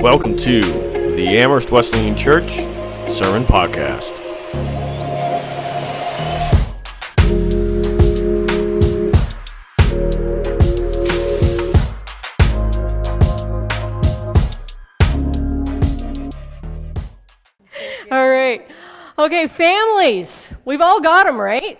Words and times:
Welcome 0.00 0.38
to 0.38 0.62
the 0.62 1.26
Amherst 1.36 1.70
Wesleyan 1.70 2.16
Church 2.16 2.52
Sermon 3.12 3.42
Podcast. 3.42 4.10
All 18.10 18.26
right. 18.26 18.66
Okay, 19.18 19.46
families. 19.48 20.50
We've 20.64 20.80
all 20.80 21.02
got 21.02 21.26
them, 21.26 21.38
right? 21.38 21.78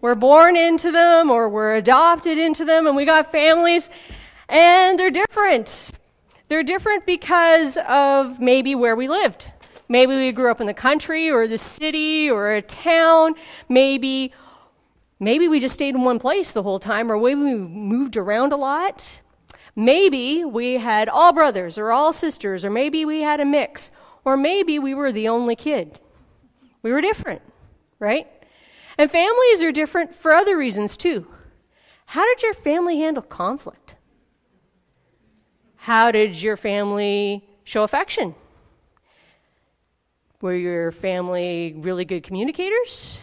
We're 0.00 0.14
born 0.14 0.56
into 0.56 0.92
them 0.92 1.32
or 1.32 1.48
we're 1.48 1.74
adopted 1.74 2.38
into 2.38 2.64
them, 2.64 2.86
and 2.86 2.94
we 2.94 3.04
got 3.04 3.32
families, 3.32 3.90
and 4.48 4.96
they're 4.96 5.10
different. 5.10 5.90
They're 6.54 6.62
different 6.62 7.04
because 7.04 7.78
of 7.78 8.38
maybe 8.38 8.76
where 8.76 8.94
we 8.94 9.08
lived. 9.08 9.48
Maybe 9.88 10.14
we 10.14 10.30
grew 10.30 10.52
up 10.52 10.60
in 10.60 10.68
the 10.68 10.72
country 10.72 11.28
or 11.28 11.48
the 11.48 11.58
city 11.58 12.30
or 12.30 12.52
a 12.52 12.62
town. 12.62 13.34
Maybe 13.68 14.32
maybe 15.18 15.48
we 15.48 15.58
just 15.58 15.74
stayed 15.74 15.96
in 15.96 16.02
one 16.02 16.20
place 16.20 16.52
the 16.52 16.62
whole 16.62 16.78
time 16.78 17.10
or 17.10 17.16
maybe 17.18 17.42
we 17.42 17.54
moved 17.56 18.16
around 18.16 18.52
a 18.52 18.56
lot. 18.56 19.20
Maybe 19.74 20.44
we 20.44 20.74
had 20.74 21.08
all 21.08 21.32
brothers 21.32 21.76
or 21.76 21.90
all 21.90 22.12
sisters 22.12 22.64
or 22.64 22.70
maybe 22.70 23.04
we 23.04 23.22
had 23.22 23.40
a 23.40 23.44
mix 23.44 23.90
or 24.24 24.36
maybe 24.36 24.78
we 24.78 24.94
were 24.94 25.10
the 25.10 25.26
only 25.26 25.56
kid. 25.56 25.98
We 26.82 26.92
were 26.92 27.00
different, 27.00 27.42
right? 27.98 28.28
And 28.96 29.10
families 29.10 29.60
are 29.60 29.72
different 29.72 30.14
for 30.14 30.30
other 30.30 30.56
reasons 30.56 30.96
too. 30.96 31.26
How 32.06 32.24
did 32.24 32.44
your 32.44 32.54
family 32.54 33.00
handle 33.00 33.24
conflict? 33.24 33.83
How 35.84 36.10
did 36.10 36.40
your 36.40 36.56
family 36.56 37.44
show 37.64 37.82
affection? 37.82 38.34
Were 40.40 40.54
your 40.54 40.90
family 40.90 41.74
really 41.76 42.06
good 42.06 42.22
communicators? 42.22 43.18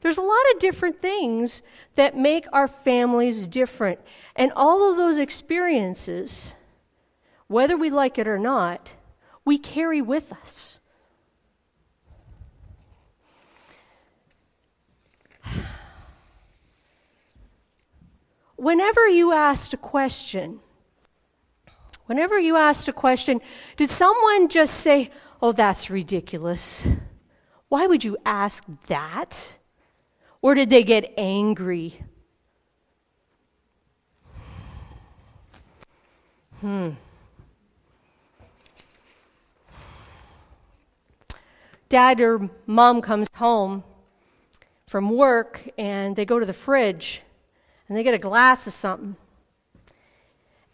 There's 0.00 0.16
a 0.16 0.22
lot 0.22 0.44
of 0.54 0.60
different 0.60 1.02
things 1.02 1.62
that 1.96 2.16
make 2.16 2.46
our 2.52 2.68
families 2.68 3.46
different. 3.46 3.98
And 4.36 4.52
all 4.54 4.88
of 4.88 4.96
those 4.96 5.18
experiences, 5.18 6.54
whether 7.48 7.76
we 7.76 7.90
like 7.90 8.16
it 8.16 8.28
or 8.28 8.38
not, 8.38 8.92
we 9.44 9.58
carry 9.58 10.00
with 10.00 10.32
us. 10.32 10.78
Whenever 18.54 19.08
you 19.08 19.32
asked 19.32 19.74
a 19.74 19.76
question, 19.76 20.60
whenever 22.06 22.38
you 22.38 22.56
asked 22.56 22.88
a 22.88 22.92
question, 22.92 23.40
did 23.76 23.90
someone 23.90 24.48
just 24.48 24.74
say, 24.74 25.10
Oh, 25.42 25.52
that's 25.52 25.90
ridiculous? 25.90 26.86
Why 27.68 27.86
would 27.86 28.04
you 28.04 28.16
ask 28.24 28.64
that? 28.86 29.58
Or 30.40 30.54
did 30.54 30.70
they 30.70 30.82
get 30.82 31.12
angry? 31.18 32.00
Hmm. 36.60 36.90
Dad 41.88 42.20
or 42.20 42.48
mom 42.66 43.02
comes 43.02 43.28
home 43.34 43.84
from 44.88 45.10
work 45.10 45.68
and 45.78 46.16
they 46.16 46.24
go 46.24 46.38
to 46.38 46.46
the 46.46 46.52
fridge 46.52 47.22
and 47.88 47.96
they 47.96 48.02
get 48.02 48.14
a 48.14 48.18
glass 48.18 48.66
of 48.66 48.72
something. 48.72 49.16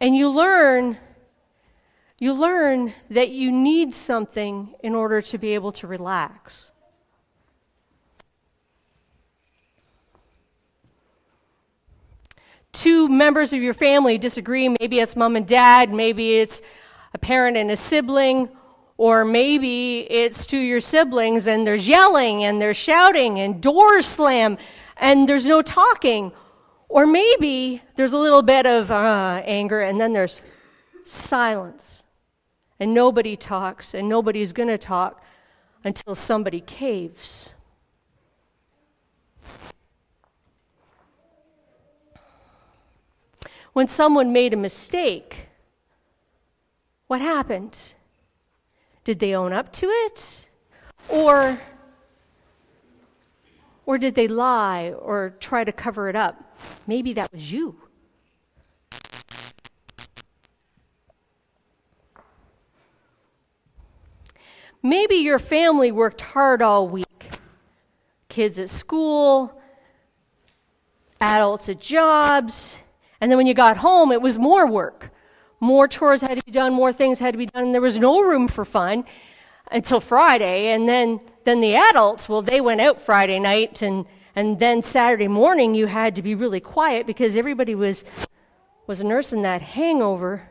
And 0.01 0.17
you 0.17 0.31
learn 0.31 0.99
you 2.23 2.33
learn 2.33 2.95
that 3.11 3.31
you 3.31 3.51
need 3.51 3.93
something 3.93 4.73
in 4.85 4.95
order 4.95 5.21
to 5.21 5.39
be 5.39 5.55
able 5.55 5.73
to 5.73 5.89
relax. 5.89 6.71
Two 12.71 13.09
members 13.09 13.53
of 13.53 13.61
your 13.61 13.75
family 13.75 14.19
disagree. 14.19 14.69
Maybe 14.69 15.01
it's 15.01 15.17
mom 15.17 15.35
and 15.35 15.45
dad, 15.45 15.93
maybe 15.93 16.37
it's 16.37 16.63
a 17.13 17.19
parent 17.19 17.57
and 17.57 17.73
a 17.73 17.77
sibling, 17.77 18.49
or 18.99 19.25
maybe 19.25 20.07
it's 20.09 20.47
to 20.47 20.59
your 20.59 20.81
siblings 20.81 21.49
and 21.49 21.67
there's 21.67 21.89
yelling 21.89 22.45
and 22.45 22.61
there's 22.63 22.77
shouting 22.77 23.41
and 23.41 23.61
doors 23.61 24.07
slam 24.07 24.59
and 24.97 25.29
there's 25.29 25.47
no 25.47 25.61
talking. 25.61 26.31
Or 26.89 27.05
maybe 27.05 27.83
there's 27.97 28.13
a 28.13 28.19
little 28.19 28.43
bit 28.43 28.65
of 28.65 28.93
uh, 28.93 29.43
anger 29.45 29.81
and 29.81 30.01
then 30.01 30.13
there's 30.13 30.41
silence. 31.03 32.02
And 32.83 32.95
nobody 32.95 33.37
talks 33.37 33.95
and 33.95 34.09
nobody's 34.09 34.53
going 34.53 34.69
to 34.69 34.77
talk 34.77 35.23
until 35.85 36.17
somebody 36.17 36.61
caves. 36.61 37.55
When 43.73 43.87
someone 43.87 44.33
made 44.33 44.53
a 44.53 44.57
mistake, 44.57 45.47
what 47.07 47.21
happened? 47.21 47.93
Did 49.05 49.21
they 49.21 49.33
own 49.33 49.53
up 49.53 49.73
to 49.75 49.87
it? 49.87 50.49
Or, 51.09 51.61
or 53.87 53.97
did 53.97 54.17
they 54.17 54.27
lie 54.27 54.91
or 54.91 55.37
try 55.39 55.63
to 55.63 55.71
cover 55.71 56.09
it 56.09 56.17
up? 56.17 56.59
Maybe 56.89 57.13
that 57.13 57.33
was 57.33 57.53
you. 57.53 57.77
Maybe 64.83 65.17
your 65.17 65.39
family 65.39 65.93
worked 65.93 66.21
hard 66.21 66.61
all 66.61 66.89
week. 66.89 67.31
Kids 68.29 68.59
at 68.59 68.69
school, 68.69 69.61
adults 71.21 71.69
at 71.69 71.81
jobs, 71.81 72.79
and 73.21 73.31
then 73.31 73.39
when 73.39 73.47
you 73.47 73.55
got 73.55 73.77
home, 73.77 74.11
it 74.11 74.21
was 74.21 74.39
more 74.39 74.67
work. 74.67 75.11
More 75.61 75.87
chores 75.87 76.23
had 76.23 76.39
to 76.39 76.45
be 76.45 76.51
done, 76.51 76.73
more 76.73 76.93
things 76.93 77.21
had 77.21 77.33
to 77.33 77.39
be 77.39 77.47
done, 77.47 77.67
and 77.67 77.75
there 77.75 77.81
was 77.81 78.01
no 78.01 78.21
room 78.21 78.49
for 78.49 78.65
fun 78.65 79.05
until 79.71 80.01
Friday. 80.01 80.73
And 80.73 80.89
then, 80.89 81.21
then 81.45 81.61
the 81.61 81.77
adults, 81.77 82.29
well, 82.29 82.43
they 82.43 82.61
went 82.61 82.81
out 82.81 83.01
Friday 83.01 83.39
night, 83.39 83.83
and, 83.83 84.07
and 84.35 84.59
then 84.59 84.83
Saturday 84.83 85.29
morning 85.29 85.77
you 85.77 85.87
had 85.87 86.17
to 86.17 86.23
be 86.23 86.35
really 86.35 86.59
quiet 86.59 87.07
because 87.07 87.37
everybody 87.37 87.77
was, 87.77 88.05
was 88.89 89.05
nursing 89.05 89.43
that 89.43 89.63
hangover. 89.63 90.51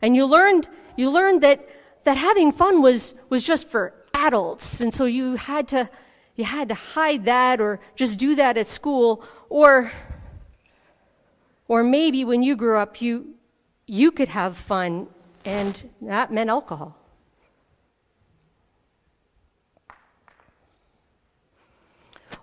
And 0.00 0.16
you 0.16 0.24
learned, 0.24 0.68
you 0.96 1.10
learned 1.10 1.42
that, 1.42 1.68
that 2.06 2.16
having 2.16 2.52
fun 2.52 2.80
was, 2.80 3.14
was 3.28 3.44
just 3.44 3.68
for 3.68 3.92
adults. 4.14 4.80
And 4.80 4.92
so 4.92 5.04
you 5.04 5.36
had 5.36 5.68
to, 5.68 5.90
you 6.34 6.44
had 6.44 6.70
to 6.70 6.74
hide 6.74 7.26
that 7.26 7.60
or 7.60 7.78
just 7.94 8.16
do 8.18 8.34
that 8.36 8.56
at 8.56 8.66
school 8.66 9.22
or 9.50 9.92
or 11.68 11.82
maybe 11.82 12.24
when 12.24 12.42
you 12.42 12.56
grew 12.56 12.78
up, 12.78 13.00
you, 13.00 13.34
you 13.86 14.10
could 14.12 14.28
have 14.28 14.56
fun, 14.56 15.08
and 15.44 15.90
that 16.00 16.32
meant 16.32 16.50
alcohol. 16.50 16.96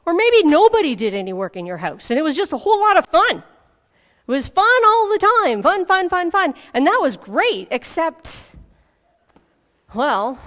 Or 0.06 0.14
maybe 0.14 0.44
nobody 0.44 0.96
did 0.96 1.14
any 1.14 1.32
work 1.32 1.56
in 1.56 1.66
your 1.66 1.78
house, 1.78 2.12
and 2.12 2.20
it 2.20 2.24
was 2.24 2.36
just 2.36 2.52
a 2.52 2.58
whole 2.58 2.82
lot 2.82 2.98
of 2.98 3.06
fun. 3.06 3.38
It 3.38 4.32
was 4.32 4.50
fun 4.50 4.86
all 4.86 5.10
the 5.10 5.20
time 5.46 5.62
fun, 5.64 5.86
fun, 5.86 6.10
fun, 6.10 6.32
fun. 6.32 6.54
And 6.74 6.86
that 6.88 7.00
was 7.02 7.16
great, 7.16 7.70
except, 7.72 8.42
well, 9.94 10.40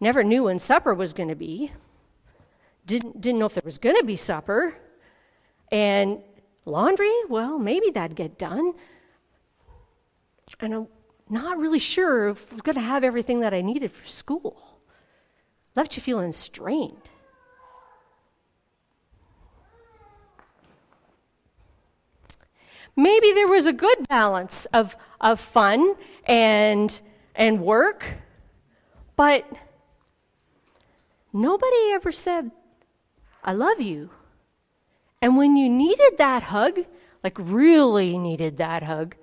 never 0.00 0.22
knew 0.22 0.44
when 0.44 0.58
supper 0.58 0.94
was 0.94 1.12
going 1.12 1.28
to 1.28 1.34
be. 1.34 1.72
Didn't, 2.86 3.20
didn't 3.20 3.38
know 3.38 3.46
if 3.46 3.54
there 3.54 3.62
was 3.64 3.78
going 3.78 3.96
to 3.96 4.04
be 4.04 4.16
supper. 4.16 4.76
And 5.70 6.22
Laundry? 6.64 7.12
Well, 7.28 7.58
maybe 7.58 7.90
that'd 7.90 8.16
get 8.16 8.38
done. 8.38 8.74
And 10.60 10.74
I'm 10.74 10.88
not 11.28 11.58
really 11.58 11.78
sure 11.78 12.30
if 12.30 12.50
I'm 12.52 12.58
going 12.58 12.74
to 12.74 12.80
have 12.80 13.04
everything 13.04 13.40
that 13.40 13.54
I 13.54 13.60
needed 13.60 13.92
for 13.92 14.06
school. 14.06 14.80
Left 15.76 15.96
you 15.96 16.02
feeling 16.02 16.32
strained. 16.32 17.10
Maybe 22.96 23.32
there 23.32 23.46
was 23.46 23.66
a 23.66 23.72
good 23.72 24.08
balance 24.08 24.64
of, 24.66 24.96
of 25.20 25.38
fun 25.38 25.94
and, 26.26 27.00
and 27.38 27.60
work, 27.60 28.04
but 29.16 29.46
nobody 31.32 31.92
ever 31.92 32.10
said, 32.10 32.50
I 33.44 33.52
love 33.52 33.80
you. 33.80 34.10
And 35.22 35.36
when 35.36 35.56
you 35.56 35.70
needed 35.70 36.18
that 36.18 36.42
hug, 36.42 36.80
like 37.22 37.38
really 37.38 38.18
needed 38.18 38.56
that 38.58 38.82
hug, 38.82 39.14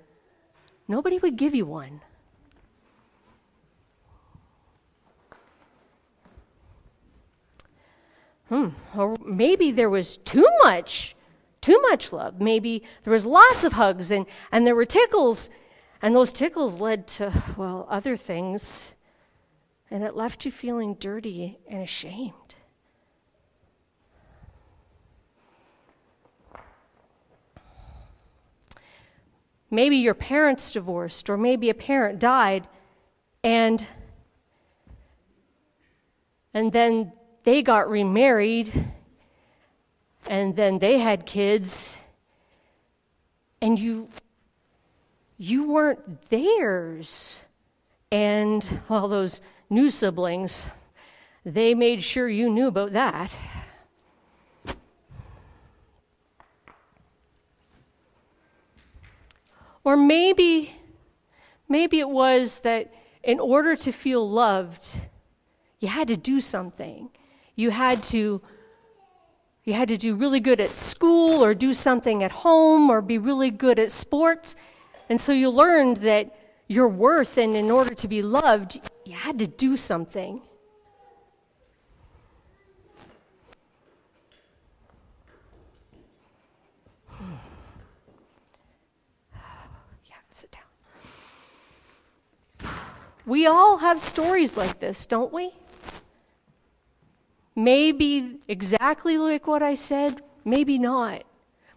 nobody 0.88 1.18
would 1.18 1.36
give 1.36 1.54
you 1.54 1.66
one. 1.66 2.00
Hmm, 8.48 8.68
or 8.96 9.16
maybe 9.24 9.72
there 9.72 9.90
was 9.90 10.16
too 10.18 10.48
much, 10.62 11.16
too 11.60 11.80
much 11.82 12.12
love. 12.12 12.40
Maybe 12.40 12.84
there 13.02 13.12
was 13.12 13.26
lots 13.26 13.64
of 13.64 13.74
hugs 13.74 14.10
and, 14.10 14.24
and 14.52 14.66
there 14.66 14.76
were 14.76 14.86
tickles, 14.86 15.50
And 16.02 16.14
those 16.14 16.32
tickles 16.32 16.80
led 16.80 17.06
to, 17.08 17.32
well, 17.56 17.86
other 17.90 18.16
things. 18.16 18.92
And 19.90 20.02
it 20.02 20.16
left 20.16 20.44
you 20.44 20.50
feeling 20.50 20.94
dirty 20.94 21.58
and 21.68 21.82
ashamed. 21.82 22.32
Maybe 29.70 29.96
your 29.96 30.14
parents 30.14 30.70
divorced, 30.70 31.28
or 31.28 31.36
maybe 31.36 31.70
a 31.70 31.74
parent 31.74 32.20
died, 32.20 32.68
and, 33.42 33.84
and 36.54 36.72
then 36.72 37.12
they 37.42 37.62
got 37.62 37.88
remarried, 37.88 38.92
and 40.28 40.54
then 40.54 40.78
they 40.78 40.98
had 40.98 41.26
kids, 41.26 41.96
and 43.60 43.78
you 43.78 44.08
you 45.38 45.70
weren't 45.70 46.28
theirs. 46.30 47.42
And, 48.12 48.80
all 48.88 49.08
those 49.08 49.40
new 49.68 49.90
siblings, 49.90 50.64
they 51.44 51.74
made 51.74 52.02
sure 52.02 52.28
you 52.28 52.48
knew 52.48 52.68
about 52.68 52.92
that. 52.92 53.34
Or 59.84 59.96
maybe, 59.96 60.74
maybe 61.68 62.00
it 62.00 62.08
was 62.08 62.60
that 62.60 62.92
in 63.22 63.38
order 63.38 63.76
to 63.76 63.92
feel 63.92 64.28
loved, 64.28 64.96
you 65.78 65.88
had 65.88 66.08
to 66.08 66.16
do 66.16 66.40
something. 66.40 67.10
You 67.54 67.70
had 67.70 68.02
to 68.04 68.42
you 69.64 69.72
had 69.74 69.88
to 69.88 69.96
do 69.96 70.14
really 70.14 70.38
good 70.38 70.60
at 70.60 70.70
school 70.70 71.42
or 71.42 71.52
do 71.52 71.74
something 71.74 72.22
at 72.22 72.30
home 72.30 72.88
or 72.88 73.00
be 73.00 73.18
really 73.18 73.50
good 73.50 73.80
at 73.80 73.90
sports. 73.90 74.54
And 75.08 75.20
so 75.20 75.32
you 75.32 75.50
learned 75.50 75.98
that 75.98 76.34
your 76.68 76.88
worth, 76.88 77.38
and 77.38 77.56
in 77.56 77.70
order 77.70 77.94
to 77.94 78.08
be 78.08 78.22
loved, 78.22 78.80
you 79.04 79.14
had 79.14 79.38
to 79.38 79.46
do 79.46 79.76
something. 79.76 80.40
yeah, 89.32 90.16
sit 90.32 90.50
down. 90.50 90.62
We 93.24 93.46
all 93.46 93.76
have 93.78 94.02
stories 94.02 94.56
like 94.56 94.80
this, 94.80 95.06
don't 95.06 95.32
we? 95.32 95.52
Maybe 97.54 98.38
exactly 98.48 99.18
like 99.18 99.46
what 99.46 99.62
I 99.62 99.76
said, 99.76 100.20
maybe 100.44 100.78
not. 100.78 101.22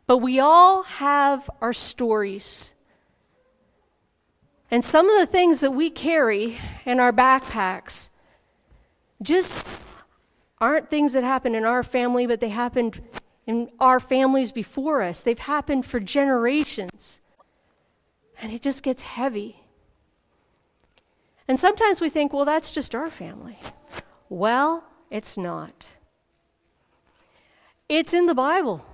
But 0.07 0.17
we 0.17 0.39
all 0.39 0.81
have 0.83 1.47
our 1.61 1.73
stories. 1.73 2.73
And 4.71 4.85
some 4.85 5.09
of 5.09 5.19
the 5.19 5.25
things 5.25 5.61
that 5.61 5.71
we 5.71 5.89
carry 5.89 6.57
in 6.85 6.99
our 6.99 7.11
backpacks 7.11 8.09
just 9.21 9.65
aren't 10.61 10.89
things 10.89 11.13
that 11.13 11.23
happen 11.23 11.55
in 11.55 11.65
our 11.65 11.83
family, 11.83 12.27
but 12.27 12.39
they 12.39 12.49
happened 12.49 13.01
in 13.47 13.69
our 13.79 13.99
families 13.99 14.51
before 14.51 15.01
us. 15.01 15.21
They've 15.21 15.39
happened 15.39 15.85
for 15.85 15.99
generations. 15.99 17.19
And 18.41 18.53
it 18.53 18.61
just 18.61 18.83
gets 18.83 19.03
heavy. 19.03 19.63
And 21.47 21.59
sometimes 21.59 21.99
we 21.99 22.09
think, 22.09 22.31
well, 22.31 22.45
that's 22.45 22.69
just 22.69 22.93
our 22.93 23.09
family. 23.09 23.57
Well, 24.29 24.83
it's 25.09 25.35
not. 25.35 25.87
It's 27.89 28.13
in 28.13 28.27
the 28.27 28.35
Bible. 28.35 28.85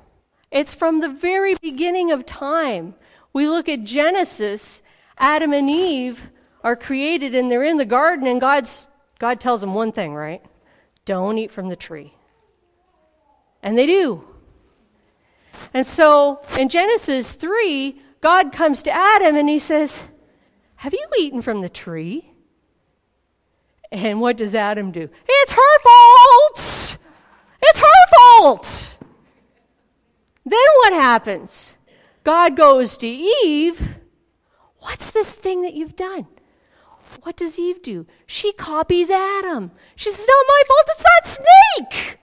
It's 0.52 0.74
from 0.74 1.02
the 1.02 1.10
very 1.10 1.56
beginning 1.62 2.12
of 2.12 2.26
time. 2.26 2.96
We 3.34 3.50
look 3.50 3.68
at 3.68 3.84
Genesis 3.84 4.82
Adam 5.18 5.54
and 5.54 5.70
Eve 5.70 6.30
are 6.64 6.76
created 6.76 7.36
and 7.36 7.50
they're 7.50 7.64
in 7.64 7.78
the 7.78 7.86
garden, 7.86 8.28
and 8.28 8.42
God's, 8.42 8.90
God 9.20 9.40
tells 9.40 9.62
them 9.62 9.74
one 9.74 9.92
thing, 9.92 10.14
right? 10.14 10.44
Don't 11.06 11.38
eat 11.38 11.52
from 11.52 11.70
the 11.70 11.76
tree. 11.76 12.14
And 13.62 13.78
they 13.78 13.86
do. 13.86 14.24
And 15.74 15.86
so 15.86 16.42
in 16.58 16.70
Genesis 16.70 17.34
3, 17.34 18.02
God 18.22 18.52
comes 18.52 18.84
to 18.84 18.92
Adam 18.92 19.36
and 19.36 19.48
he 19.48 19.60
says, 19.60 20.04
Have 20.78 20.94
you 20.94 21.06
eaten 21.20 21.42
from 21.42 21.62
the 21.62 21.70
tree? 21.70 22.32
And 23.92 24.20
what 24.20 24.38
does 24.38 24.56
Adam 24.56 24.92
do? 24.92 25.10
It's 25.28 25.52
her 25.52 25.80
fault! 25.80 26.98
It's 27.62 27.80
her 27.80 28.08
fault! 28.16 28.98
Then 30.46 30.68
what 30.78 30.94
happens? 30.94 31.76
God 32.24 32.56
goes 32.56 32.98
to 32.98 33.08
Eve 33.08 33.95
What's 34.86 35.10
this 35.10 35.34
thing 35.34 35.64
that 35.64 35.74
you've 35.74 35.96
done? 35.96 36.28
What 37.24 37.36
does 37.36 37.58
Eve 37.58 37.82
do? 37.82 38.06
She 38.28 38.54
copies 38.54 39.10
Adam. 39.10 39.72
She 39.96 40.12
says, 40.12 40.28
Not 40.28 40.46
my 40.48 40.64
fault, 40.68 40.90
it's 40.90 41.04
that 41.04 41.44
snake. 41.88 42.20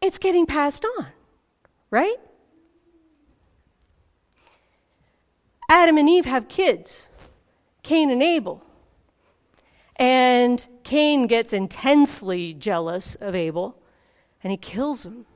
It's 0.00 0.18
getting 0.18 0.46
passed 0.46 0.86
on, 0.96 1.08
right? 1.90 2.16
Adam 5.68 5.98
and 5.98 6.08
Eve 6.08 6.24
have 6.24 6.48
kids, 6.48 7.08
Cain 7.82 8.10
and 8.10 8.22
Abel. 8.22 8.62
And 9.96 10.66
Cain 10.84 11.26
gets 11.26 11.52
intensely 11.52 12.54
jealous 12.54 13.14
of 13.16 13.34
Abel 13.34 13.76
and 14.42 14.50
he 14.50 14.56
kills 14.56 15.04
him. 15.04 15.26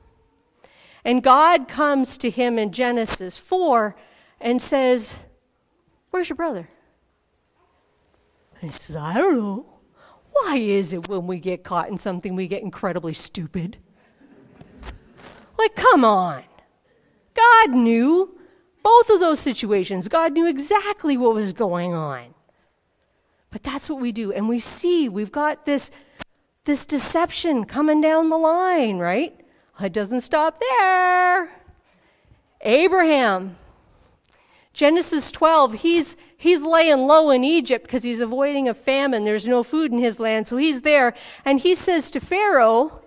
And 1.03 1.21
God 1.21 1.67
comes 1.67 2.17
to 2.17 2.31
him 2.31 2.57
in 2.57 2.71
Genesis 2.71 3.37
4 3.37 3.95
and 4.45 4.61
says, 4.61 5.15
Where's 6.11 6.29
your 6.29 6.37
brother? 6.37 6.69
And 8.61 8.71
he 8.71 8.77
says, 8.77 8.95
I 8.95 9.15
don't 9.15 9.35
know. 9.35 9.65
Why 10.31 10.57
is 10.57 10.93
it 10.93 11.09
when 11.09 11.27
we 11.27 11.39
get 11.39 11.63
caught 11.63 11.89
in 11.89 11.97
something 11.97 12.35
we 12.35 12.47
get 12.47 12.61
incredibly 12.61 13.13
stupid? 13.13 13.77
Like, 15.57 15.75
come 15.75 16.05
on. 16.05 16.43
God 17.33 17.71
knew 17.71 18.37
both 18.83 19.09
of 19.09 19.19
those 19.19 19.39
situations. 19.39 20.07
God 20.07 20.33
knew 20.33 20.47
exactly 20.47 21.17
what 21.17 21.33
was 21.33 21.51
going 21.51 21.93
on. 21.93 22.33
But 23.49 23.63
that's 23.63 23.89
what 23.89 23.99
we 23.99 24.11
do. 24.11 24.31
And 24.31 24.47
we 24.47 24.59
see 24.59 25.09
we've 25.09 25.31
got 25.31 25.65
this, 25.65 25.89
this 26.65 26.85
deception 26.85 27.65
coming 27.65 27.99
down 27.99 28.29
the 28.29 28.37
line, 28.37 28.99
right? 28.99 29.37
It 29.81 29.91
doesn't 29.91 30.21
stop 30.21 30.59
there. 30.59 31.51
Abraham 32.61 33.57
Genesis 34.75 35.31
12, 35.31 35.75
he's, 35.75 36.17
he's 36.35 36.59
laying 36.59 37.07
low 37.07 37.29
in 37.29 37.45
Egypt 37.45 37.85
because 37.85 38.03
he's 38.03 38.19
avoiding 38.19 38.67
a 38.67 38.73
famine. 38.73 39.23
There's 39.23 39.47
no 39.47 39.63
food 39.63 39.93
in 39.93 39.99
his 39.99 40.19
land, 40.19 40.49
so 40.49 40.57
he's 40.57 40.81
there. 40.81 41.13
And 41.45 41.61
he 41.61 41.75
says 41.75 42.11
to 42.11 42.19
Pharaoh, 42.19 43.01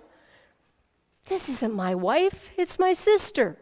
This 1.27 1.51
isn't 1.51 1.75
my 1.75 1.95
wife, 1.95 2.49
it's 2.57 2.79
my 2.79 2.95
sister. 2.95 3.59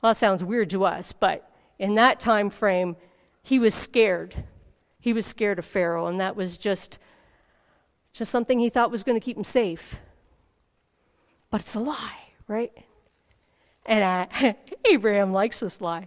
Well, 0.00 0.10
that 0.10 0.18
sounds 0.18 0.44
weird 0.44 0.70
to 0.70 0.84
us, 0.84 1.12
but 1.12 1.50
in 1.80 1.94
that 1.94 2.20
time 2.20 2.50
frame, 2.50 2.94
he 3.42 3.58
was 3.58 3.74
scared. 3.74 4.44
He 5.00 5.12
was 5.12 5.26
scared 5.26 5.58
of 5.58 5.64
Pharaoh, 5.64 6.06
and 6.06 6.20
that 6.20 6.36
was 6.36 6.56
just, 6.56 7.00
just 8.12 8.30
something 8.30 8.60
he 8.60 8.70
thought 8.70 8.92
was 8.92 9.02
going 9.02 9.18
to 9.18 9.24
keep 9.24 9.36
him 9.36 9.42
safe. 9.42 9.96
But 11.50 11.62
it's 11.62 11.74
a 11.74 11.80
lie, 11.80 12.20
right? 12.46 12.72
And 13.84 14.30
uh, 14.32 14.52
Abraham 14.88 15.32
likes 15.32 15.58
this 15.58 15.80
lie. 15.80 16.06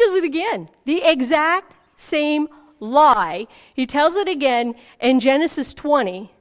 Does 0.00 0.14
it 0.14 0.24
again. 0.24 0.70
The 0.86 1.02
exact 1.04 1.74
same 1.94 2.48
lie. 2.80 3.46
He 3.74 3.84
tells 3.84 4.16
it 4.16 4.28
again 4.28 4.74
in 4.98 5.20
Genesis 5.20 5.74
20. 5.74 6.32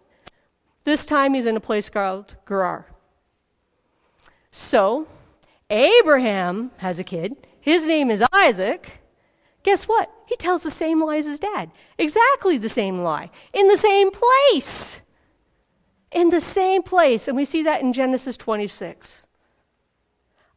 This 0.86 1.06
time 1.06 1.34
he's 1.34 1.46
in 1.46 1.58
a 1.58 1.60
place 1.60 1.89
called 1.89 2.38
Gerar. 2.48 2.86
So, 4.51 5.08
Abraham 5.70 6.72
has 6.78 7.00
a 7.00 7.04
kid. 7.04 7.36
His 7.60 7.86
name 7.86 8.10
is 8.10 8.24
Isaac. 8.32 9.01
Guess 9.63 9.89
what? 9.89 10.10
He 10.25 10.38
tells 10.38 10.63
the 10.63 10.72
same 10.72 11.04
lie 11.04 11.18
as 11.18 11.25
his 11.25 11.39
dad. 11.39 11.70
Exactly 11.98 12.58
the 12.58 12.70
same 12.70 13.00
lie. 13.00 13.30
In 13.51 13.68
the 13.68 13.75
same 13.75 14.10
place. 14.10 15.01
In 16.13 16.30
the 16.30 16.39
same 16.39 16.82
place. 16.82 17.28
And 17.28 17.36
we 17.36 17.44
see 17.44 17.62
that 17.63 17.82
in 17.82 17.92
Genesis 17.92 18.38
26. 18.38 19.25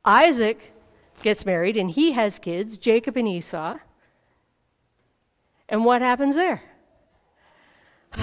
Isaac 0.04 0.71
gets 1.22 1.46
married 1.46 1.76
and 1.76 1.90
he 1.90 2.12
has 2.12 2.38
kids, 2.38 2.76
Jacob 2.76 3.16
and 3.16 3.26
Esau. 3.26 3.78
And 5.68 5.84
what 5.84 6.02
happens 6.02 6.36
there? 6.36 6.62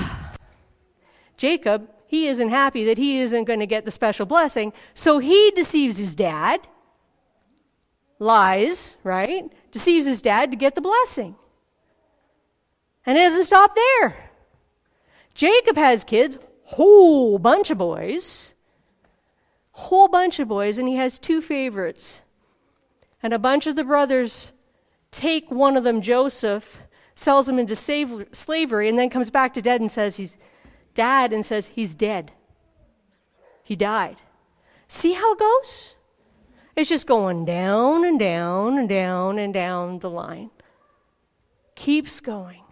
Jacob, 1.38 1.90
he 2.06 2.28
isn't 2.28 2.50
happy 2.50 2.86
that 2.86 2.98
he 2.98 3.20
isn't 3.20 3.46
going 3.46 3.60
to 3.60 3.66
get 3.68 3.86
the 3.86 3.92
special 3.92 4.26
blessing, 4.26 4.74
so 4.94 5.20
he 5.20 5.52
deceives 5.52 5.98
his 5.98 6.16
dad, 6.16 6.68
lies, 8.20 8.98
right? 9.04 9.52
Deceives 9.72 10.06
his 10.06 10.22
dad 10.22 10.52
to 10.52 10.58
get 10.58 10.76
the 10.76 10.82
blessing. 10.82 11.36
And 13.06 13.18
it 13.18 13.22
doesn't 13.22 13.46
stop 13.46 13.76
there. 13.76 14.30
Jacob 15.34 15.78
has 15.78 16.04
kids, 16.04 16.38
whole 16.64 17.40
bunch 17.40 17.72
of 17.72 17.78
boys, 17.78 18.54
whole 19.72 20.08
bunch 20.08 20.40
of 20.40 20.48
boys, 20.48 20.78
and 20.78 20.88
he 20.88 20.98
has 20.98 21.18
two 21.18 21.42
favorites 21.42 22.22
And 23.22 23.34
a 23.34 23.40
bunch 23.40 23.68
of 23.68 23.76
the 23.76 23.84
brothers 23.84 24.52
take 25.12 25.52
one 25.52 25.76
of 25.76 25.84
them, 25.84 26.02
Joseph, 26.02 26.80
sells 27.16 27.50
him 27.50 27.60
into 27.60 27.76
slavery, 27.76 28.88
and 28.88 28.98
then 28.98 29.10
comes 29.10 29.30
back 29.30 29.54
to 29.54 29.62
dad 29.62 29.82
and 29.82 29.92
says 29.92 30.16
he's 30.16 30.38
dad 30.94 31.34
and 31.34 31.46
says 31.46 31.68
he's 31.68 31.96
dead. 31.96 32.32
He 33.64 33.76
died. 33.76 34.18
See 34.88 35.14
how 35.14 35.34
it 35.34 35.40
goes? 35.40 35.96
It's 36.76 36.90
just 36.90 37.08
going 37.08 37.46
down 37.46 38.06
and 38.06 38.18
down 38.18 38.78
and 38.78 38.88
down 38.88 39.38
and 39.38 39.54
down 39.54 40.00
the 40.00 40.10
line. 40.10 40.50
Keeps 41.76 42.22
going. 42.22 42.64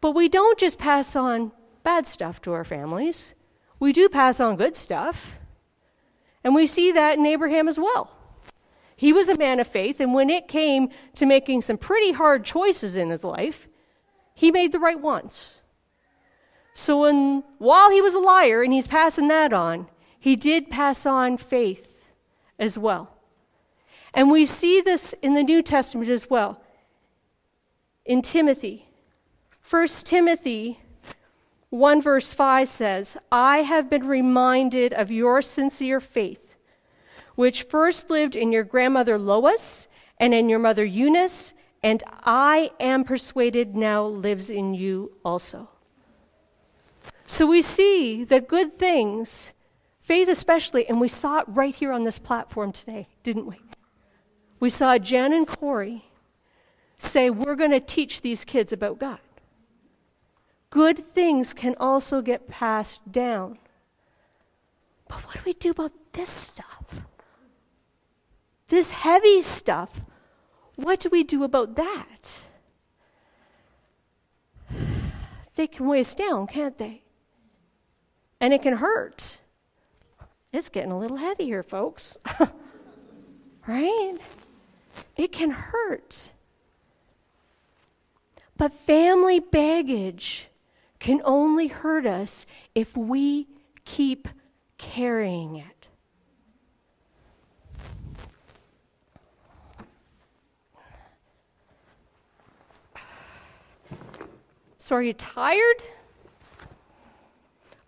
But 0.00 0.12
we 0.12 0.28
don't 0.28 0.58
just 0.58 0.78
pass 0.78 1.16
on 1.16 1.52
bad 1.82 2.06
stuff 2.06 2.40
to 2.42 2.52
our 2.52 2.64
families, 2.64 3.34
we 3.78 3.92
do 3.92 4.08
pass 4.08 4.38
on 4.38 4.56
good 4.56 4.76
stuff. 4.76 5.38
And 6.44 6.54
we 6.54 6.66
see 6.66 6.92
that 6.92 7.18
in 7.18 7.26
Abraham 7.26 7.68
as 7.68 7.78
well. 7.78 8.16
He 8.96 9.12
was 9.12 9.28
a 9.28 9.38
man 9.38 9.58
of 9.60 9.66
faith, 9.66 10.00
and 10.00 10.14
when 10.14 10.30
it 10.30 10.48
came 10.48 10.90
to 11.14 11.26
making 11.26 11.62
some 11.62 11.76
pretty 11.76 12.12
hard 12.12 12.44
choices 12.44 12.96
in 12.96 13.10
his 13.10 13.24
life, 13.24 13.66
he 14.34 14.50
made 14.50 14.72
the 14.72 14.78
right 14.78 15.00
ones. 15.00 15.54
So 16.74 17.02
when, 17.02 17.44
while 17.58 17.90
he 17.90 18.00
was 18.00 18.14
a 18.14 18.20
liar 18.20 18.62
and 18.62 18.72
he's 18.72 18.86
passing 18.86 19.28
that 19.28 19.52
on, 19.52 19.88
he 20.18 20.36
did 20.36 20.70
pass 20.70 21.04
on 21.04 21.36
faith 21.36 22.04
as 22.58 22.78
well. 22.78 23.16
And 24.14 24.30
we 24.30 24.46
see 24.46 24.80
this 24.80 25.14
in 25.22 25.34
the 25.34 25.42
New 25.42 25.62
Testament 25.62 26.10
as 26.10 26.28
well. 26.28 26.62
In 28.04 28.22
Timothy, 28.22 28.88
1 29.68 29.88
Timothy 30.04 30.80
1 31.72 32.02
verse 32.02 32.34
5 32.34 32.68
says, 32.68 33.16
I 33.32 33.62
have 33.62 33.88
been 33.88 34.06
reminded 34.06 34.92
of 34.92 35.10
your 35.10 35.40
sincere 35.40 36.00
faith, 36.00 36.54
which 37.34 37.62
first 37.62 38.10
lived 38.10 38.36
in 38.36 38.52
your 38.52 38.62
grandmother 38.62 39.16
Lois 39.16 39.88
and 40.20 40.34
in 40.34 40.50
your 40.50 40.58
mother 40.58 40.84
Eunice, 40.84 41.54
and 41.82 42.02
I 42.24 42.72
am 42.78 43.04
persuaded 43.04 43.74
now 43.74 44.04
lives 44.04 44.50
in 44.50 44.74
you 44.74 45.12
also. 45.24 45.70
So 47.26 47.46
we 47.46 47.62
see 47.62 48.22
that 48.24 48.48
good 48.48 48.74
things, 48.74 49.52
faith 49.98 50.28
especially, 50.28 50.86
and 50.86 51.00
we 51.00 51.08
saw 51.08 51.38
it 51.38 51.46
right 51.48 51.74
here 51.74 51.92
on 51.92 52.02
this 52.02 52.18
platform 52.18 52.72
today, 52.72 53.08
didn't 53.22 53.46
we? 53.46 53.58
We 54.60 54.68
saw 54.68 54.98
Jan 54.98 55.32
and 55.32 55.48
Corey 55.48 56.04
say, 56.98 57.30
We're 57.30 57.56
going 57.56 57.70
to 57.70 57.80
teach 57.80 58.20
these 58.20 58.44
kids 58.44 58.74
about 58.74 58.98
God. 58.98 59.20
Good 60.72 60.98
things 60.98 61.54
can 61.54 61.76
also 61.78 62.20
get 62.22 62.48
passed 62.48 63.00
down. 63.12 63.58
But 65.06 65.18
what 65.26 65.36
do 65.36 65.42
we 65.46 65.52
do 65.52 65.70
about 65.70 65.92
this 66.12 66.30
stuff? 66.30 67.02
This 68.68 68.90
heavy 68.90 69.42
stuff. 69.42 70.00
What 70.74 70.98
do 70.98 71.08
we 71.10 71.22
do 71.22 71.44
about 71.44 71.76
that? 71.76 72.42
They 75.54 75.66
can 75.66 75.86
weigh 75.86 76.00
us 76.00 76.14
down, 76.14 76.46
can't 76.46 76.78
they? 76.78 77.02
and 78.42 78.52
it 78.52 78.60
can 78.60 78.78
hurt. 78.78 79.38
It's 80.52 80.68
getting 80.68 80.90
a 80.90 80.98
little 80.98 81.16
heavy 81.16 81.44
here, 81.44 81.62
folks. 81.62 82.18
right? 83.68 84.16
It 85.16 85.30
can 85.30 85.50
hurt. 85.50 86.32
But 88.56 88.72
family 88.72 89.38
baggage 89.38 90.48
can 91.02 91.20
only 91.24 91.66
hurt 91.66 92.06
us 92.06 92.46
if 92.76 92.96
we 92.96 93.48
keep 93.84 94.28
carrying 94.78 95.56
it. 95.56 95.88
So, 104.78 104.94
are 104.94 105.02
you 105.02 105.12
tired? 105.12 105.82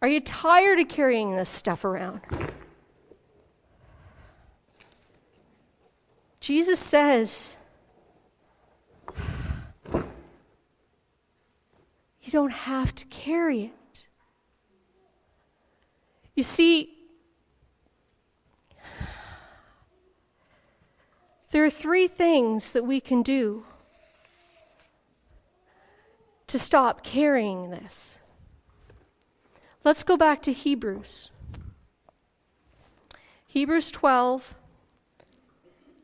Are 0.02 0.09
you 0.09 0.18
tired 0.18 0.80
of 0.80 0.88
carrying 0.88 1.37
this 1.37 1.49
stuff 1.49 1.85
around? 1.85 2.21
Jesus 6.40 6.80
says, 6.80 7.56
don't 12.35 12.53
have 12.53 12.93
to 12.93 13.05
carry 13.05 13.62
it. 13.62 14.09
You 16.35 16.43
see, 16.43 16.93
there 21.53 21.64
are 21.64 21.71
three 21.71 22.09
things 22.09 22.73
that 22.73 22.83
we 22.83 22.99
can 22.99 23.23
do 23.23 23.62
to 26.49 26.59
stop 26.59 27.05
carrying 27.05 27.71
this. 27.71 28.19
Let's 29.85 30.03
go 30.03 30.17
back 30.17 30.43
to 30.43 30.53
Hebrews. 30.53 31.31
Hebrews 33.47 33.93
12. 33.93 34.57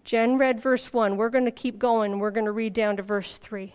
Jen 0.05 0.39
read 0.39 0.61
verse 0.61 0.93
1. 0.93 1.17
We're 1.17 1.29
going 1.29 1.47
to 1.47 1.51
keep 1.51 1.81
going. 1.81 2.21
We're 2.21 2.31
going 2.31 2.47
to 2.47 2.53
read 2.53 2.73
down 2.73 2.99
to 2.99 3.03
verse 3.03 3.37
3. 3.37 3.75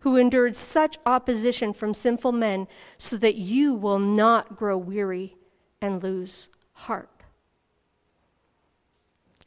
who 0.00 0.16
endured 0.16 0.56
such 0.56 0.98
opposition 1.04 1.72
from 1.72 1.92
sinful 1.92 2.32
men, 2.32 2.66
so 2.96 3.16
that 3.16 3.36
you 3.36 3.74
will 3.74 3.98
not 3.98 4.56
grow 4.56 4.78
weary 4.78 5.36
and 5.80 6.02
lose 6.02 6.48
heart. 6.72 7.10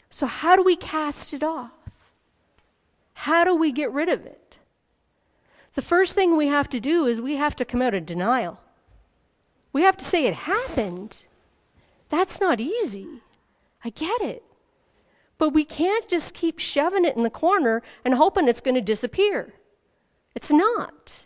So, 0.10 0.28
how 0.28 0.56
do 0.56 0.64
we 0.64 0.76
cast 0.76 1.34
it 1.34 1.44
off? 1.44 1.72
How 3.14 3.44
do 3.44 3.56
we 3.56 3.72
get 3.72 3.92
rid 3.92 4.10
of 4.10 4.26
it? 4.26 4.58
The 5.74 5.82
first 5.82 6.16
thing 6.16 6.36
we 6.36 6.48
have 6.48 6.70
to 6.72 6.80
do 6.80 7.06
is 7.06 7.22
we 7.22 7.38
have 7.38 7.56
to 7.56 7.66
come 7.66 7.82
out 7.82 7.94
of 7.94 8.06
denial. 8.06 8.60
We 9.72 9.84
have 9.84 9.96
to 9.98 10.04
say 10.04 10.26
it 10.26 10.34
happened. 10.34 11.24
That's 12.10 12.42
not 12.42 12.60
easy. 12.60 13.22
I 13.86 13.90
get 13.90 14.22
it. 14.22 14.44
But 15.38 15.52
we 15.52 15.64
can't 15.64 16.08
just 16.10 16.34
keep 16.34 16.60
shoving 16.60 17.06
it 17.06 17.16
in 17.16 17.24
the 17.24 17.30
corner 17.30 17.82
and 18.04 18.16
hoping 18.16 18.48
it's 18.48 18.62
going 18.62 18.76
to 18.76 18.82
disappear. 18.82 19.54
It's 20.36 20.52
not. 20.52 21.26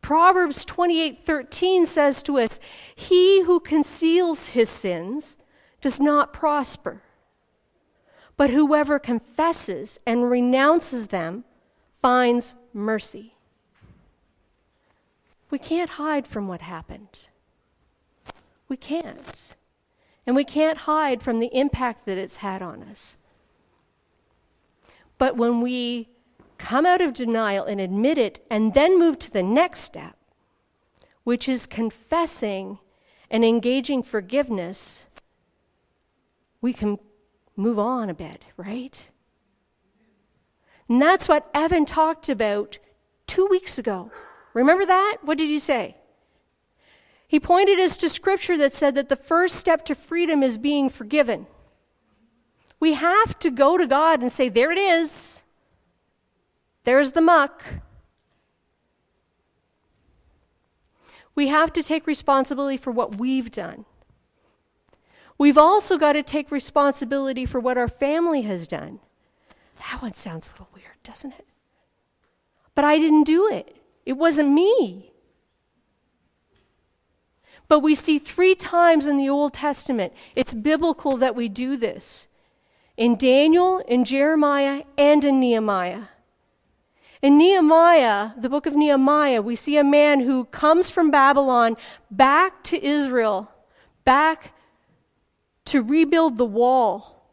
Proverbs 0.00 0.64
28:13 0.64 1.86
says 1.86 2.22
to 2.24 2.38
us, 2.38 2.60
"He 2.94 3.42
who 3.42 3.60
conceals 3.60 4.48
his 4.48 4.68
sins 4.68 5.36
does 5.80 6.00
not 6.00 6.32
prosper, 6.32 7.02
but 8.36 8.50
whoever 8.50 8.98
confesses 8.98 9.98
and 10.06 10.30
renounces 10.30 11.08
them 11.08 11.44
finds 12.02 12.54
mercy." 12.72 13.36
We 15.50 15.58
can't 15.58 15.90
hide 15.90 16.26
from 16.26 16.48
what 16.48 16.60
happened. 16.60 17.26
We 18.68 18.76
can't. 18.76 19.56
And 20.26 20.34
we 20.34 20.44
can't 20.44 20.78
hide 20.78 21.22
from 21.22 21.38
the 21.38 21.56
impact 21.56 22.04
that 22.04 22.18
it's 22.18 22.38
had 22.38 22.62
on 22.62 22.82
us. 22.82 23.16
But 25.18 25.36
when 25.36 25.60
we 25.60 26.08
come 26.58 26.86
out 26.86 27.00
of 27.00 27.12
denial 27.12 27.64
and 27.64 27.80
admit 27.80 28.18
it, 28.18 28.44
and 28.50 28.74
then 28.74 28.98
move 28.98 29.18
to 29.20 29.30
the 29.30 29.42
next 29.42 29.80
step, 29.80 30.16
which 31.24 31.48
is 31.48 31.66
confessing 31.66 32.78
and 33.30 33.44
engaging 33.44 34.02
forgiveness, 34.02 35.06
we 36.60 36.72
can 36.72 36.98
move 37.56 37.78
on 37.78 38.10
a 38.10 38.14
bit, 38.14 38.44
right? 38.56 39.10
And 40.88 41.02
that's 41.02 41.28
what 41.28 41.50
Evan 41.54 41.84
talked 41.84 42.28
about 42.28 42.78
two 43.26 43.46
weeks 43.46 43.78
ago. 43.78 44.10
Remember 44.54 44.86
that? 44.86 45.18
What 45.22 45.38
did 45.38 45.48
you 45.48 45.58
say? 45.58 45.96
He 47.28 47.40
pointed 47.40 47.80
us 47.80 47.96
to 47.98 48.08
scripture 48.08 48.56
that 48.58 48.72
said 48.72 48.94
that 48.94 49.08
the 49.08 49.16
first 49.16 49.56
step 49.56 49.84
to 49.86 49.94
freedom 49.94 50.42
is 50.42 50.58
being 50.58 50.88
forgiven. 50.88 51.46
We 52.78 52.94
have 52.94 53.38
to 53.40 53.50
go 53.50 53.76
to 53.76 53.86
God 53.86 54.20
and 54.20 54.30
say, 54.30 54.48
There 54.48 54.70
it 54.70 54.78
is. 54.78 55.42
There's 56.86 57.12
the 57.12 57.20
muck. 57.20 57.64
We 61.34 61.48
have 61.48 61.72
to 61.72 61.82
take 61.82 62.06
responsibility 62.06 62.76
for 62.76 62.92
what 62.92 63.16
we've 63.16 63.50
done. 63.50 63.86
We've 65.36 65.58
also 65.58 65.98
got 65.98 66.12
to 66.12 66.22
take 66.22 66.52
responsibility 66.52 67.44
for 67.44 67.58
what 67.58 67.76
our 67.76 67.88
family 67.88 68.42
has 68.42 68.68
done. 68.68 69.00
That 69.90 70.00
one 70.00 70.14
sounds 70.14 70.48
a 70.48 70.52
little 70.52 70.68
weird, 70.72 71.02
doesn't 71.02 71.32
it? 71.32 71.46
But 72.76 72.84
I 72.84 73.00
didn't 73.00 73.24
do 73.24 73.48
it, 73.48 73.76
it 74.06 74.12
wasn't 74.12 74.52
me. 74.52 75.10
But 77.66 77.80
we 77.80 77.96
see 77.96 78.20
three 78.20 78.54
times 78.54 79.08
in 79.08 79.16
the 79.16 79.28
Old 79.28 79.54
Testament, 79.54 80.12
it's 80.36 80.54
biblical 80.54 81.16
that 81.16 81.34
we 81.34 81.48
do 81.48 81.76
this 81.76 82.28
in 82.96 83.16
Daniel, 83.16 83.78
in 83.88 84.04
Jeremiah, 84.04 84.84
and 84.96 85.24
in 85.24 85.40
Nehemiah. 85.40 86.04
In 87.26 87.38
Nehemiah, 87.38 88.30
the 88.36 88.48
book 88.48 88.66
of 88.66 88.76
Nehemiah, 88.76 89.42
we 89.42 89.56
see 89.56 89.76
a 89.76 89.82
man 89.82 90.20
who 90.20 90.44
comes 90.44 90.90
from 90.90 91.10
Babylon 91.10 91.76
back 92.08 92.62
to 92.62 92.80
Israel, 92.80 93.50
back 94.04 94.54
to 95.64 95.82
rebuild 95.82 96.38
the 96.38 96.44
wall 96.44 97.28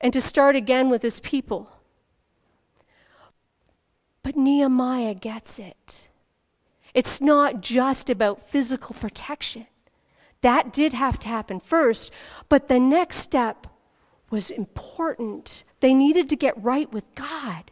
and 0.00 0.14
to 0.14 0.20
start 0.22 0.56
again 0.56 0.88
with 0.88 1.02
his 1.02 1.20
people. 1.20 1.68
But 4.22 4.34
Nehemiah 4.34 5.12
gets 5.12 5.58
it. 5.58 6.08
It's 6.94 7.20
not 7.20 7.60
just 7.60 8.08
about 8.08 8.48
physical 8.48 8.96
protection. 8.98 9.66
That 10.40 10.72
did 10.72 10.94
have 10.94 11.18
to 11.18 11.28
happen 11.28 11.60
first, 11.60 12.10
but 12.48 12.68
the 12.68 12.80
next 12.80 13.18
step 13.18 13.66
was 14.30 14.48
important. 14.48 15.64
They 15.80 15.92
needed 15.92 16.30
to 16.30 16.36
get 16.36 16.64
right 16.64 16.90
with 16.90 17.14
God. 17.14 17.70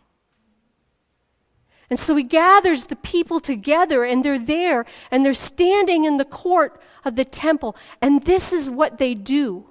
And 1.93 1.99
so 1.99 2.17
he 2.17 2.23
gathers 2.23 2.87
the 2.87 2.97
people 2.97 3.39
together, 3.39 4.03
and 4.03 4.25
they're 4.25 4.39
there, 4.39 4.87
and 5.11 5.23
they're 5.23 5.35
standing 5.35 6.07
in 6.07 6.17
the 6.17 6.25
court 6.25 6.81
of 7.05 7.17
the 7.17 7.25
temple, 7.27 7.77
and 8.01 8.23
this 8.23 8.51
is 8.51 8.71
what 8.71 8.97
they 8.97 9.13
do. 9.13 9.67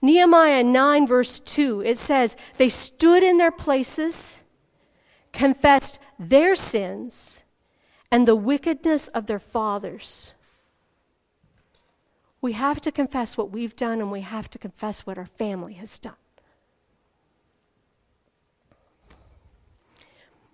Nehemiah 0.00 0.62
9, 0.62 1.08
verse 1.08 1.40
2, 1.40 1.80
it 1.80 1.98
says, 1.98 2.36
They 2.58 2.68
stood 2.68 3.24
in 3.24 3.38
their 3.38 3.50
places, 3.50 4.38
confessed 5.32 5.98
their 6.16 6.54
sins, 6.54 7.42
and 8.12 8.28
the 8.28 8.36
wickedness 8.36 9.08
of 9.08 9.26
their 9.26 9.40
fathers. 9.40 10.34
We 12.40 12.52
have 12.52 12.80
to 12.82 12.92
confess 12.92 13.36
what 13.36 13.50
we've 13.50 13.74
done, 13.74 13.98
and 13.98 14.12
we 14.12 14.20
have 14.20 14.48
to 14.50 14.58
confess 14.60 15.04
what 15.04 15.18
our 15.18 15.26
family 15.26 15.72
has 15.74 15.98
done. 15.98 16.14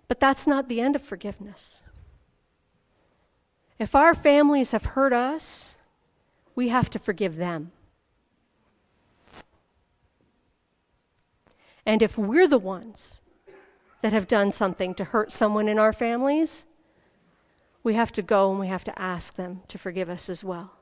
But 0.07 0.19
that's 0.19 0.47
not 0.47 0.69
the 0.69 0.81
end 0.81 0.95
of 0.95 1.01
forgiveness. 1.01 1.81
If 3.79 3.93
our 3.93 4.15
families 4.15 4.71
have 4.71 4.85
hurt 4.85 5.13
us, 5.13 5.75
we 6.55 6.69
have 6.69 6.89
to 6.91 6.99
forgive 6.99 7.35
them. 7.35 7.71
And 11.85 12.01
if 12.01 12.17
we're 12.17 12.47
the 12.47 12.57
ones 12.57 13.21
that 14.01 14.13
have 14.13 14.27
done 14.27 14.51
something 14.51 14.93
to 14.95 15.05
hurt 15.05 15.31
someone 15.31 15.67
in 15.67 15.79
our 15.79 15.93
families, 15.93 16.65
we 17.83 17.93
have 17.93 18.11
to 18.13 18.21
go 18.21 18.51
and 18.51 18.59
we 18.59 18.67
have 18.67 18.83
to 18.83 19.01
ask 19.01 19.35
them 19.35 19.61
to 19.69 19.77
forgive 19.77 20.09
us 20.09 20.29
as 20.29 20.43
well. 20.43 20.73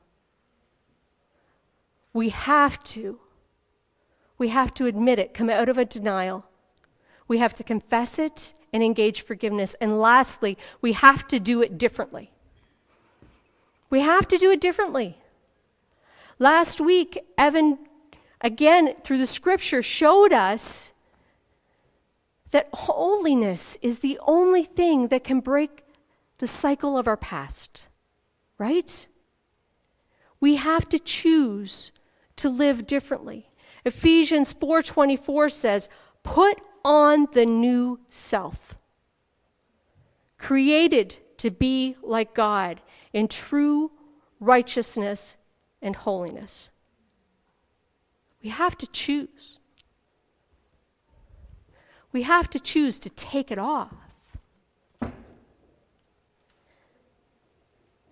We 2.12 2.30
have 2.30 2.82
to. 2.84 3.20
We 4.38 4.48
have 4.48 4.74
to 4.74 4.86
admit 4.86 5.18
it, 5.18 5.34
come 5.34 5.48
out 5.48 5.68
of 5.68 5.78
a 5.78 5.84
denial. 5.84 6.44
We 7.28 7.38
have 7.38 7.54
to 7.54 7.64
confess 7.64 8.18
it 8.18 8.54
and 8.72 8.82
engage 8.82 9.22
forgiveness. 9.22 9.74
And 9.80 10.00
lastly, 10.00 10.56
we 10.80 10.92
have 10.92 11.26
to 11.28 11.40
do 11.40 11.62
it 11.62 11.78
differently. 11.78 12.30
We 13.90 14.00
have 14.00 14.26
to 14.28 14.38
do 14.38 14.50
it 14.50 14.60
differently. 14.60 15.18
Last 16.38 16.80
week, 16.80 17.18
Evan, 17.38 17.78
again, 18.40 18.94
through 19.02 19.18
the 19.18 19.26
scripture, 19.26 19.82
showed 19.82 20.32
us 20.32 20.92
that 22.50 22.68
holiness 22.72 23.78
is 23.82 24.00
the 24.00 24.18
only 24.26 24.64
thing 24.64 25.08
that 25.08 25.24
can 25.24 25.40
break 25.40 25.84
the 26.38 26.46
cycle 26.46 26.98
of 26.98 27.08
our 27.08 27.16
past, 27.16 27.86
right? 28.58 29.06
We 30.40 30.56
have 30.56 30.88
to 30.90 30.98
choose 30.98 31.92
to 32.36 32.48
live 32.48 32.86
differently. 32.86 33.48
Ephesians 33.84 34.52
4:24 34.52 35.48
says, 35.48 35.88
"Put 36.22 36.60
on 36.86 37.26
the 37.32 37.44
new 37.44 37.98
self, 38.08 38.76
created 40.38 41.16
to 41.36 41.50
be 41.50 41.96
like 42.00 42.32
God 42.32 42.80
in 43.12 43.26
true 43.26 43.90
righteousness 44.38 45.36
and 45.82 45.96
holiness. 45.96 46.70
We 48.40 48.50
have 48.50 48.78
to 48.78 48.86
choose. 48.86 49.58
We 52.12 52.22
have 52.22 52.48
to 52.50 52.60
choose 52.60 53.00
to 53.00 53.10
take 53.10 53.50
it 53.50 53.58
off. 53.58 53.92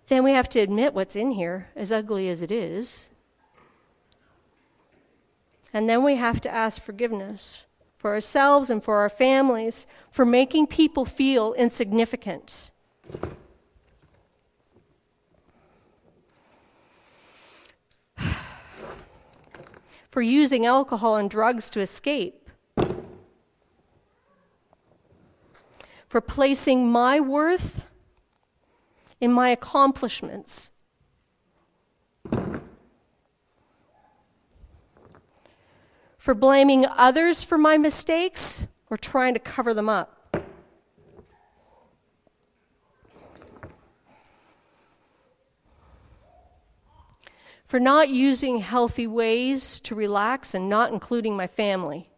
Then 0.09 0.21
we 0.21 0.33
have 0.33 0.49
to 0.49 0.59
admit 0.59 0.93
what's 0.93 1.15
in 1.15 1.31
here, 1.31 1.69
as 1.77 1.93
ugly 1.93 2.27
as 2.27 2.41
it 2.41 2.51
is. 2.51 3.07
And 5.71 5.87
then 5.87 6.03
we 6.03 6.17
have 6.17 6.41
to 6.41 6.53
ask 6.53 6.81
forgiveness 6.81 7.63
for 8.05 8.13
ourselves 8.13 8.69
and 8.69 8.83
for 8.83 8.97
our 8.97 9.09
families, 9.09 9.87
for 10.11 10.25
making 10.25 10.67
people 10.67 11.05
feel 11.05 11.53
insignificant. 11.53 12.69
for 20.11 20.21
using 20.21 20.67
alcohol 20.67 21.15
and 21.15 21.31
drugs 21.31 21.67
to 21.71 21.79
escape. 21.81 22.47
For 26.07 26.21
placing 26.21 26.87
my 26.87 27.19
worth 27.19 27.87
in 29.19 29.33
my 29.33 29.49
accomplishments 29.49 30.69
for 36.25 36.33
blaming 36.33 36.87
others 36.87 37.43
for 37.43 37.55
my 37.55 37.77
mistakes 37.77 38.65
or 38.89 38.97
trying 38.97 39.35
to 39.35 39.39
cover 39.39 39.75
them 39.75 39.87
up. 39.87 40.35
For 47.67 47.79
not 47.79 48.09
using 48.09 48.57
healthy 48.57 49.05
ways 49.05 49.79
to 49.81 49.93
relax 49.93 50.55
and 50.55 50.67
not 50.67 50.91
including 50.91 51.37
my 51.37 51.45
family. 51.45 52.09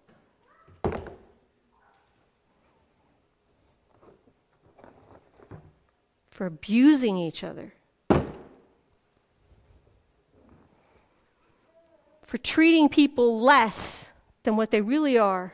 For 6.31 6.45
abusing 6.45 7.17
each 7.17 7.43
other. 7.43 7.73
For 12.27 12.37
treating 12.37 12.89
people 12.89 13.39
less 13.39 14.11
than 14.43 14.57
what 14.57 14.69
they 14.69 14.81
really 14.81 15.17
are, 15.17 15.53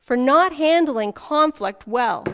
for 0.00 0.16
not 0.16 0.54
handling 0.54 1.12
conflict 1.12 1.86
well. 1.86 2.24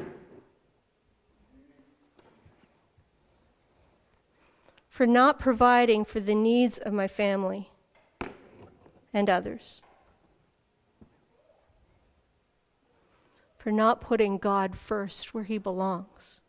For 4.89 5.09
not 5.09 5.41
providing 5.41 6.05
for 6.05 6.21
the 6.21 6.37
needs 6.37 6.79
of 6.79 6.93
my 6.93 7.09
family 7.09 7.71
and 9.13 9.29
others. 9.29 9.83
For 13.59 13.73
not 13.73 14.01
putting 14.01 14.39
God 14.39 14.77
first 14.77 15.35
where 15.35 15.45
He 15.45 15.59
belongs. 15.59 16.41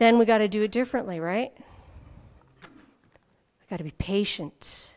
Then 0.00 0.18
we 0.18 0.24
got 0.24 0.38
to 0.38 0.48
do 0.48 0.62
it 0.62 0.72
differently, 0.72 1.20
right? 1.20 1.52
We 2.62 3.66
got 3.68 3.76
to 3.76 3.84
be 3.84 3.92
patient. 3.92 4.94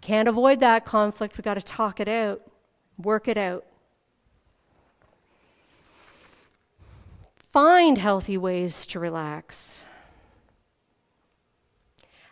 Can't 0.00 0.28
avoid 0.28 0.58
that 0.60 0.84
conflict. 0.84 1.38
We 1.38 1.42
got 1.42 1.54
to 1.54 1.62
talk 1.62 2.00
it 2.00 2.08
out, 2.08 2.42
work 2.98 3.28
it 3.28 3.38
out. 3.38 3.64
Find 7.52 7.98
healthy 7.98 8.36
ways 8.36 8.84
to 8.86 8.98
relax. 8.98 9.84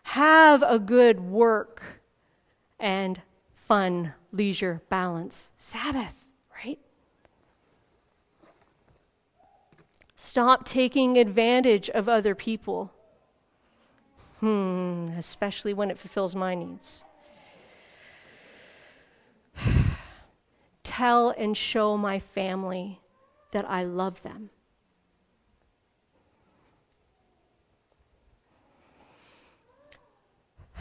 Have 0.03 0.65
a 0.65 0.81
good 0.81 1.21
work 1.21 2.03
and 2.81 3.23
fun, 3.55 4.15
leisure 4.33 4.83
balance. 4.89 5.53
Sabbath. 5.57 6.22
Stop 10.25 10.65
taking 10.65 11.19
advantage 11.19 11.91
of 11.91 12.09
other 12.09 12.33
people. 12.37 12.93
Hmm, 14.39 15.09
especially 15.19 15.75
when 15.75 15.91
it 15.91 15.99
fulfills 15.99 16.37
my 16.37 16.55
needs. 16.55 17.03
Tell 20.85 21.31
and 21.31 21.57
show 21.57 21.97
my 21.97 22.21
family 22.21 23.01
that 23.51 23.69
I 23.69 23.83
love 23.83 24.23
them. 24.23 24.51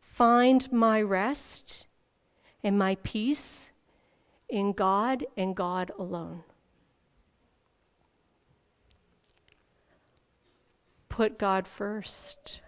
Find 0.00 0.70
my 0.70 1.02
rest 1.02 1.88
and 2.62 2.78
my 2.78 2.96
peace 3.02 3.70
in 4.48 4.72
God 4.72 5.26
and 5.36 5.56
God 5.56 5.90
alone. 5.98 6.44
Put 11.18 11.36
God 11.36 11.66
first. 11.66 12.60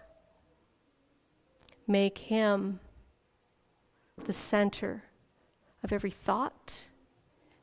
Make 1.87 2.17
Him 2.17 2.81
the 4.25 4.33
center 4.33 5.05
of 5.85 5.93
every 5.93 6.11
thought 6.11 6.89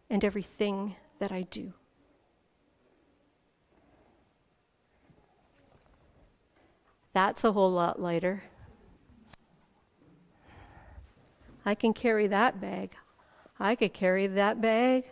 and 0.08 0.24
everything 0.24 0.96
that 1.18 1.30
I 1.30 1.42
do. 1.42 1.74
That's 7.12 7.44
a 7.44 7.52
whole 7.52 7.70
lot 7.70 8.00
lighter. 8.00 8.44
I 11.66 11.74
can 11.74 11.92
carry 11.92 12.28
that 12.28 12.62
bag. 12.62 12.96
I 13.60 13.74
could 13.74 13.92
carry 13.92 14.26
that 14.26 14.62
bag 14.62 15.04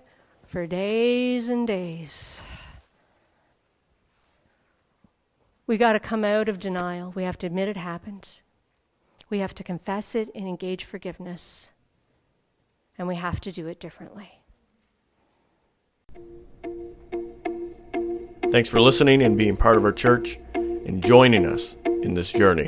for 0.46 0.66
days 0.66 1.50
and 1.50 1.66
days. 1.66 2.40
We 5.66 5.76
got 5.76 5.94
to 5.94 6.00
come 6.00 6.24
out 6.24 6.48
of 6.48 6.60
denial. 6.60 7.12
We 7.14 7.24
have 7.24 7.38
to 7.38 7.46
admit 7.46 7.68
it 7.68 7.76
happened. 7.76 8.40
We 9.28 9.40
have 9.40 9.54
to 9.56 9.64
confess 9.64 10.14
it 10.14 10.30
and 10.34 10.46
engage 10.46 10.84
forgiveness. 10.84 11.72
And 12.96 13.08
we 13.08 13.16
have 13.16 13.40
to 13.40 13.52
do 13.52 13.66
it 13.66 13.80
differently. 13.80 14.40
Thanks 18.52 18.70
for 18.70 18.80
listening 18.80 19.22
and 19.22 19.36
being 19.36 19.56
part 19.56 19.76
of 19.76 19.84
our 19.84 19.92
church 19.92 20.38
and 20.54 21.02
joining 21.02 21.44
us 21.44 21.76
in 21.84 22.14
this 22.14 22.32
journey 22.32 22.66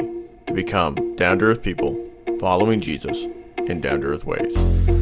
to 0.49 0.53
become 0.53 1.15
down 1.15 1.39
to 1.39 1.47
earth 1.47 1.63
people 1.63 2.05
following 2.41 2.81
Jesus 2.81 3.27
in 3.59 3.81
down 3.81 4.01
to 4.01 4.09
earth 4.09 4.25
ways. 4.25 4.98